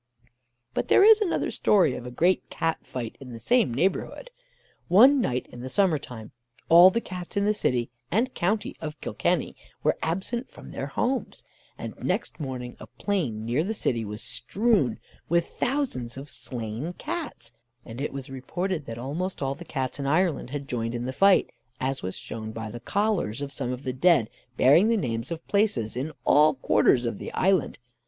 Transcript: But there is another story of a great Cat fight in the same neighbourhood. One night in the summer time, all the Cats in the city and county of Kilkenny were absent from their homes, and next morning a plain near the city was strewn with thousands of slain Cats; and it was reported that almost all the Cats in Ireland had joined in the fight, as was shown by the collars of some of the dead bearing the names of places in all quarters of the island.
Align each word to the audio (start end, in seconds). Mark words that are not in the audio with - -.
But 0.73 0.87
there 0.87 1.03
is 1.03 1.21
another 1.21 1.51
story 1.51 1.93
of 1.93 2.07
a 2.07 2.09
great 2.11 2.49
Cat 2.49 2.79
fight 2.83 3.15
in 3.19 3.29
the 3.29 3.37
same 3.39 3.71
neighbourhood. 3.71 4.31
One 4.87 5.21
night 5.21 5.45
in 5.51 5.61
the 5.61 5.69
summer 5.69 5.99
time, 5.99 6.31
all 6.69 6.89
the 6.89 6.99
Cats 6.99 7.37
in 7.37 7.45
the 7.45 7.53
city 7.53 7.91
and 8.09 8.33
county 8.33 8.75
of 8.81 8.99
Kilkenny 8.99 9.55
were 9.83 9.99
absent 10.01 10.49
from 10.49 10.71
their 10.71 10.87
homes, 10.87 11.43
and 11.77 11.93
next 12.03 12.39
morning 12.39 12.75
a 12.79 12.87
plain 12.87 13.45
near 13.45 13.63
the 13.63 13.75
city 13.75 14.03
was 14.03 14.23
strewn 14.23 14.97
with 15.29 15.45
thousands 15.45 16.17
of 16.17 16.31
slain 16.31 16.93
Cats; 16.93 17.51
and 17.85 18.01
it 18.01 18.11
was 18.11 18.27
reported 18.31 18.87
that 18.87 18.97
almost 18.97 19.39
all 19.39 19.53
the 19.53 19.63
Cats 19.63 19.99
in 19.99 20.07
Ireland 20.07 20.49
had 20.49 20.67
joined 20.67 20.95
in 20.95 21.05
the 21.05 21.13
fight, 21.13 21.51
as 21.79 22.01
was 22.01 22.17
shown 22.17 22.51
by 22.51 22.71
the 22.71 22.79
collars 22.79 23.39
of 23.39 23.53
some 23.53 23.71
of 23.71 23.83
the 23.83 23.93
dead 23.93 24.31
bearing 24.57 24.87
the 24.87 24.97
names 24.97 25.29
of 25.29 25.47
places 25.47 25.95
in 25.95 26.11
all 26.25 26.55
quarters 26.55 27.05
of 27.05 27.19
the 27.19 27.31
island. 27.33 27.77